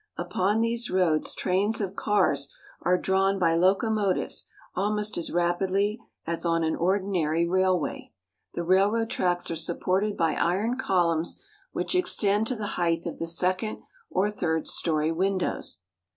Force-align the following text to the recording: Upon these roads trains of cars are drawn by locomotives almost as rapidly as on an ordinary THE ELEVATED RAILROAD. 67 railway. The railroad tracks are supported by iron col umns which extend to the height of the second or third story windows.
Upon 0.17 0.61
these 0.61 0.89
roads 0.89 1.35
trains 1.35 1.79
of 1.79 1.95
cars 1.95 2.51
are 2.81 2.97
drawn 2.97 3.37
by 3.37 3.53
locomotives 3.53 4.47
almost 4.73 5.15
as 5.15 5.29
rapidly 5.29 6.01
as 6.25 6.43
on 6.43 6.63
an 6.63 6.75
ordinary 6.75 7.43
THE 7.45 7.51
ELEVATED 7.51 7.51
RAILROAD. 7.51 8.09
67 8.09 8.11
railway. 8.11 8.13
The 8.55 8.63
railroad 8.63 9.09
tracks 9.11 9.51
are 9.51 9.55
supported 9.55 10.17
by 10.17 10.33
iron 10.33 10.75
col 10.79 11.15
umns 11.17 11.39
which 11.71 11.93
extend 11.93 12.47
to 12.47 12.55
the 12.55 12.65
height 12.81 13.05
of 13.05 13.19
the 13.19 13.27
second 13.27 13.83
or 14.09 14.31
third 14.31 14.67
story 14.67 15.11
windows. 15.11 15.81